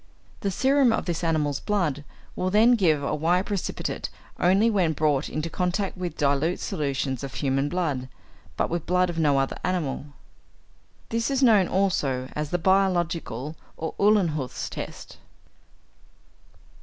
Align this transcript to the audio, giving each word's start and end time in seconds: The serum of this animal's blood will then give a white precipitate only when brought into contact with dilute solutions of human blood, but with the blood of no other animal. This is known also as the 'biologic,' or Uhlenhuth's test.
The 0.39 0.49
serum 0.49 0.91
of 0.91 1.05
this 1.05 1.23
animal's 1.23 1.59
blood 1.59 2.03
will 2.35 2.49
then 2.49 2.73
give 2.73 3.03
a 3.03 3.13
white 3.13 3.45
precipitate 3.45 4.09
only 4.39 4.67
when 4.67 4.93
brought 4.93 5.29
into 5.29 5.47
contact 5.47 5.95
with 5.95 6.17
dilute 6.17 6.59
solutions 6.59 7.23
of 7.23 7.35
human 7.35 7.69
blood, 7.69 8.09
but 8.57 8.71
with 8.71 8.81
the 8.81 8.85
blood 8.87 9.11
of 9.11 9.19
no 9.19 9.37
other 9.37 9.59
animal. 9.63 10.05
This 11.09 11.29
is 11.29 11.43
known 11.43 11.67
also 11.67 12.29
as 12.35 12.49
the 12.49 12.57
'biologic,' 12.57 13.29
or 13.29 13.53
Uhlenhuth's 13.77 14.71
test. 14.71 15.17